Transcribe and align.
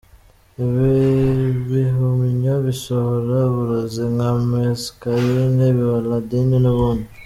Ibibihumyo 0.63 2.53
bisohora 2.65 3.37
uburozi 3.49 4.03
nka 4.13 4.29
muscarine, 4.49 5.67
halloidine 5.79 6.57
n’ubundi,…. 6.63 7.07